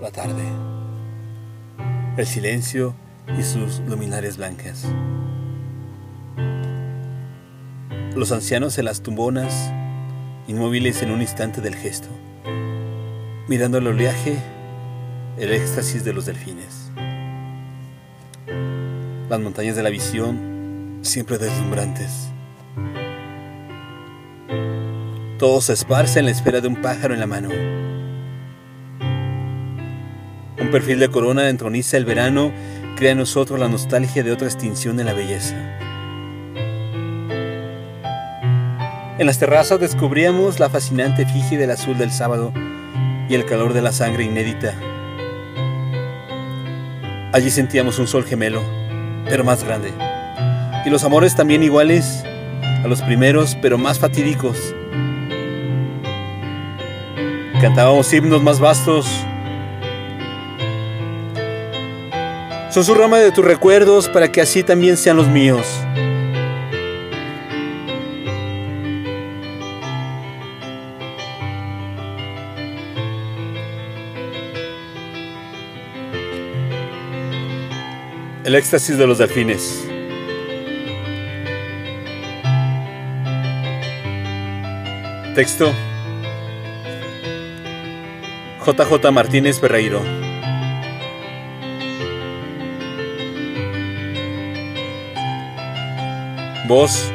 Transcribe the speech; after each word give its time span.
la 0.00 0.12
tarde, 0.12 0.44
el 2.16 2.26
silencio 2.26 2.94
y 3.36 3.42
sus 3.42 3.80
luminarias 3.80 4.36
blancas. 4.36 4.86
Los 8.14 8.30
ancianos 8.30 8.78
en 8.78 8.84
las 8.84 9.02
tumbonas, 9.02 9.72
inmóviles 10.46 11.02
en 11.02 11.10
un 11.10 11.20
instante 11.20 11.60
del 11.60 11.74
gesto, 11.74 12.08
mirando 13.48 13.78
el 13.78 13.88
oleaje, 13.88 14.38
el 15.36 15.52
éxtasis 15.52 16.04
de 16.04 16.12
los 16.12 16.26
delfines. 16.26 16.92
Las 19.28 19.40
montañas 19.40 19.74
de 19.74 19.82
la 19.82 19.90
visión, 19.90 21.00
siempre 21.02 21.38
deslumbrantes. 21.38 22.28
Todo 25.38 25.60
se 25.60 25.72
esparce 25.72 26.20
en 26.20 26.26
la 26.26 26.30
espera 26.30 26.60
de 26.60 26.68
un 26.68 26.80
pájaro 26.80 27.14
en 27.14 27.20
la 27.20 27.26
mano. 27.26 27.87
Perfil 30.70 30.98
de 30.98 31.08
corona 31.08 31.48
entroniza 31.48 31.96
el 31.96 32.04
verano, 32.04 32.52
crea 32.96 33.12
en 33.12 33.18
nosotros 33.18 33.58
la 33.58 33.68
nostalgia 33.68 34.22
de 34.22 34.32
otra 34.32 34.48
extinción 34.48 34.98
de 34.98 35.04
la 35.04 35.14
belleza. 35.14 35.56
En 39.18 39.26
las 39.26 39.38
terrazas 39.38 39.80
descubríamos 39.80 40.60
la 40.60 40.68
fascinante 40.68 41.22
efigie 41.22 41.56
del 41.56 41.70
azul 41.70 41.96
del 41.96 42.12
sábado 42.12 42.52
y 43.30 43.34
el 43.34 43.46
calor 43.46 43.72
de 43.72 43.80
la 43.80 43.92
sangre 43.92 44.24
inédita. 44.24 44.74
Allí 47.32 47.50
sentíamos 47.50 47.98
un 47.98 48.06
sol 48.06 48.24
gemelo, 48.24 48.62
pero 49.26 49.44
más 49.44 49.64
grande, 49.64 49.92
y 50.84 50.90
los 50.90 51.02
amores 51.02 51.34
también 51.34 51.62
iguales 51.62 52.24
a 52.84 52.86
los 52.88 53.00
primeros, 53.00 53.56
pero 53.62 53.78
más 53.78 53.98
fatídicos. 53.98 54.74
Cantábamos 57.60 58.12
himnos 58.12 58.42
más 58.42 58.60
vastos. 58.60 59.06
Susurrame 62.70 63.18
de 63.18 63.32
tus 63.32 63.44
recuerdos 63.44 64.10
para 64.10 64.30
que 64.30 64.42
así 64.42 64.62
también 64.62 64.98
sean 64.98 65.16
los 65.16 65.26
míos. 65.26 65.66
El 78.44 78.54
éxtasis 78.54 78.98
de 78.98 79.06
los 79.06 79.18
delfines. 79.18 79.84
Texto. 85.34 85.72
JJ 88.66 89.10
Martínez 89.10 89.58
Ferreiro. 89.58 90.27
Voz. 96.66 97.12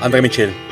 André 0.00 0.22
Michel. 0.22 0.65